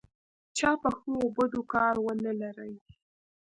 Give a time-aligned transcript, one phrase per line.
[0.57, 2.75] چا په ښو او بدو کار ونه لري.